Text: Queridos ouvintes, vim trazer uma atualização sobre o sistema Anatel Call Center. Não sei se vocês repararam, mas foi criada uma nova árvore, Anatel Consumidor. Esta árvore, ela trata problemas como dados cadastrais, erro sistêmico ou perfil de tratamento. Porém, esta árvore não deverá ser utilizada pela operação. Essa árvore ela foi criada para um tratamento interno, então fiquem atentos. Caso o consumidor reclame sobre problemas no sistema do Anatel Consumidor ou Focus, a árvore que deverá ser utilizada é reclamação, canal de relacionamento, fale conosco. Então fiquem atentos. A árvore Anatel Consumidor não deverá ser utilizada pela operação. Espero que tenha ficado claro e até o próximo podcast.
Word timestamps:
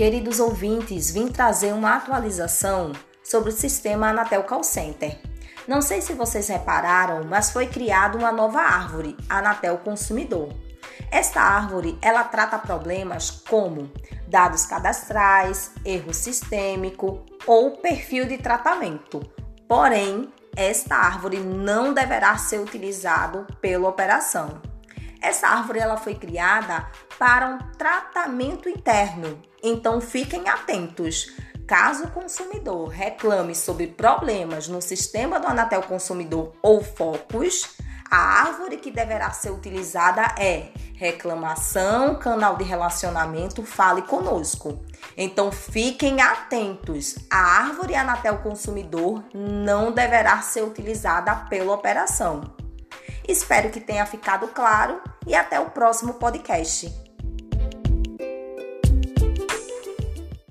Queridos 0.00 0.40
ouvintes, 0.40 1.10
vim 1.10 1.28
trazer 1.28 1.74
uma 1.74 1.94
atualização 1.96 2.92
sobre 3.22 3.50
o 3.50 3.52
sistema 3.52 4.08
Anatel 4.08 4.44
Call 4.44 4.64
Center. 4.64 5.20
Não 5.68 5.82
sei 5.82 6.00
se 6.00 6.14
vocês 6.14 6.48
repararam, 6.48 7.22
mas 7.28 7.50
foi 7.50 7.66
criada 7.66 8.16
uma 8.16 8.32
nova 8.32 8.62
árvore, 8.62 9.14
Anatel 9.28 9.76
Consumidor. 9.76 10.54
Esta 11.10 11.42
árvore, 11.42 11.98
ela 12.00 12.24
trata 12.24 12.58
problemas 12.58 13.30
como 13.30 13.92
dados 14.26 14.64
cadastrais, 14.64 15.70
erro 15.84 16.14
sistêmico 16.14 17.26
ou 17.46 17.72
perfil 17.72 18.24
de 18.24 18.38
tratamento. 18.38 19.20
Porém, 19.68 20.32
esta 20.56 20.96
árvore 20.96 21.40
não 21.40 21.92
deverá 21.92 22.38
ser 22.38 22.58
utilizada 22.58 23.46
pela 23.60 23.90
operação. 23.90 24.62
Essa 25.20 25.48
árvore 25.48 25.78
ela 25.78 25.96
foi 25.96 26.14
criada 26.14 26.88
para 27.18 27.48
um 27.48 27.58
tratamento 27.76 28.68
interno, 28.68 29.40
então 29.62 30.00
fiquem 30.00 30.48
atentos. 30.48 31.32
Caso 31.66 32.04
o 32.04 32.10
consumidor 32.10 32.88
reclame 32.88 33.54
sobre 33.54 33.86
problemas 33.86 34.66
no 34.66 34.82
sistema 34.82 35.38
do 35.38 35.46
Anatel 35.46 35.82
Consumidor 35.82 36.52
ou 36.62 36.82
Focus, 36.82 37.76
a 38.10 38.16
árvore 38.16 38.76
que 38.76 38.90
deverá 38.90 39.30
ser 39.30 39.50
utilizada 39.50 40.34
é 40.36 40.72
reclamação, 40.96 42.16
canal 42.16 42.56
de 42.56 42.64
relacionamento, 42.64 43.62
fale 43.62 44.02
conosco. 44.02 44.84
Então 45.16 45.52
fiquem 45.52 46.20
atentos. 46.20 47.14
A 47.30 47.38
árvore 47.38 47.94
Anatel 47.94 48.38
Consumidor 48.38 49.22
não 49.32 49.92
deverá 49.92 50.42
ser 50.42 50.62
utilizada 50.62 51.32
pela 51.48 51.72
operação. 51.72 52.52
Espero 53.30 53.70
que 53.70 53.80
tenha 53.80 54.04
ficado 54.06 54.48
claro 54.48 55.00
e 55.24 55.36
até 55.36 55.60
o 55.60 55.70
próximo 55.70 56.14
podcast. 56.14 57.09